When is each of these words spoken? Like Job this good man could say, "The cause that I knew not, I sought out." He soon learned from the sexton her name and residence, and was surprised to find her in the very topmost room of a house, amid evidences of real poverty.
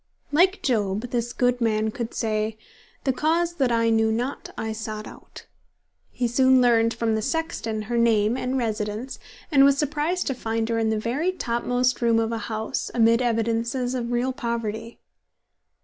Like 0.31 0.63
Job 0.63 1.11
this 1.11 1.31
good 1.31 1.61
man 1.61 1.91
could 1.91 2.15
say, 2.15 2.57
"The 3.03 3.13
cause 3.13 3.53
that 3.57 3.71
I 3.71 3.91
knew 3.91 4.11
not, 4.11 4.49
I 4.57 4.71
sought 4.71 5.05
out." 5.05 5.45
He 6.09 6.27
soon 6.27 6.59
learned 6.59 6.95
from 6.95 7.13
the 7.13 7.21
sexton 7.21 7.83
her 7.83 7.99
name 7.99 8.35
and 8.35 8.57
residence, 8.57 9.19
and 9.51 9.63
was 9.63 9.77
surprised 9.77 10.25
to 10.25 10.33
find 10.33 10.69
her 10.69 10.79
in 10.79 10.89
the 10.89 10.97
very 10.97 11.31
topmost 11.31 12.01
room 12.01 12.17
of 12.19 12.31
a 12.31 12.39
house, 12.39 12.89
amid 12.95 13.21
evidences 13.21 13.93
of 13.93 14.11
real 14.11 14.33
poverty. 14.33 14.97